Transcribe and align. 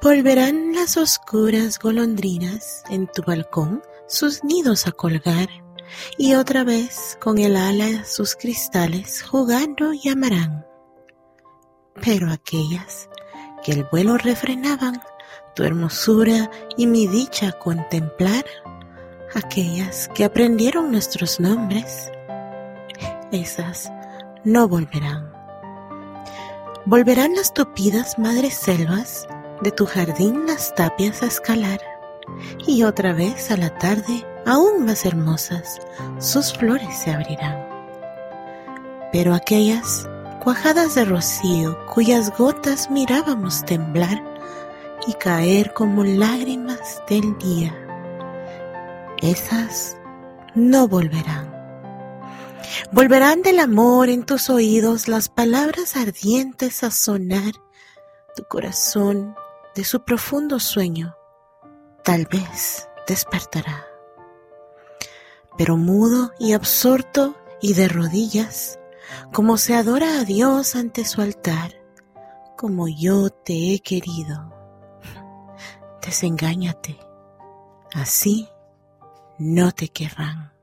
Volverán 0.00 0.74
las 0.76 0.96
oscuras 0.96 1.80
golondrinas 1.80 2.84
en 2.88 3.08
tu 3.08 3.22
balcón 3.22 3.82
sus 4.06 4.44
nidos 4.44 4.86
a 4.86 4.92
colgar, 4.92 5.48
y 6.16 6.34
otra 6.34 6.62
vez 6.62 7.18
con 7.20 7.38
el 7.38 7.56
ala 7.56 8.04
sus 8.04 8.36
cristales 8.36 9.22
jugando 9.22 9.92
llamarán. 9.92 10.64
Pero 12.00 12.30
aquellas 12.30 13.08
que 13.64 13.72
el 13.72 13.88
vuelo 13.90 14.16
refrenaban, 14.18 15.02
tu 15.56 15.64
hermosura 15.64 16.48
y 16.76 16.86
mi 16.86 17.08
dicha 17.08 17.50
contemplar, 17.50 18.44
aquellas 19.34 20.08
que 20.14 20.24
aprendieron 20.24 20.92
nuestros 20.92 21.40
nombres, 21.40 22.12
esas 23.32 23.90
no 24.44 24.68
volverán. 24.68 25.32
Volverán 26.86 27.34
las 27.34 27.52
tupidas 27.52 28.16
madres 28.16 28.54
selvas 28.54 29.26
de 29.62 29.72
tu 29.72 29.86
jardín 29.86 30.46
las 30.46 30.74
tapias 30.74 31.22
a 31.22 31.26
escalar, 31.26 31.80
y 32.66 32.82
otra 32.82 33.12
vez 33.12 33.50
a 33.50 33.56
la 33.56 33.76
tarde, 33.78 34.26
aún 34.46 34.84
más 34.84 35.04
hermosas, 35.04 35.80
sus 36.18 36.52
flores 36.52 36.96
se 36.98 37.10
abrirán. 37.10 37.66
Pero 39.12 39.34
aquellas 39.34 40.08
cuajadas 40.42 40.94
de 40.94 41.04
rocío 41.04 41.78
cuyas 41.86 42.36
gotas 42.36 42.90
mirábamos 42.90 43.64
temblar 43.64 44.22
y 45.06 45.14
caer 45.14 45.72
como 45.72 46.04
lágrimas 46.04 47.02
del 47.08 47.36
día, 47.38 47.74
esas 49.22 49.96
no 50.54 50.86
volverán. 50.86 51.56
Volverán 52.92 53.42
del 53.42 53.58
amor 53.58 54.08
en 54.08 54.24
tus 54.24 54.50
oídos 54.50 55.08
las 55.08 55.28
palabras 55.28 55.96
ardientes 55.96 56.84
a 56.84 56.90
sonar, 56.90 57.52
tu 58.36 58.44
corazón 58.44 59.34
de 59.74 59.84
su 59.84 60.04
profundo 60.04 60.60
sueño, 60.60 61.14
tal 62.04 62.26
vez 62.26 62.88
despertará. 63.06 63.86
Pero 65.56 65.76
mudo 65.76 66.32
y 66.38 66.52
absorto 66.52 67.36
y 67.60 67.74
de 67.74 67.88
rodillas, 67.88 68.78
como 69.32 69.56
se 69.56 69.74
adora 69.74 70.20
a 70.20 70.24
Dios 70.24 70.76
ante 70.76 71.04
su 71.04 71.20
altar, 71.20 71.72
como 72.56 72.88
yo 72.88 73.30
te 73.30 73.74
he 73.74 73.80
querido. 73.80 74.54
Desengáñate, 76.02 76.98
así 77.94 78.48
no 79.38 79.72
te 79.72 79.88
querrán. 79.88 80.57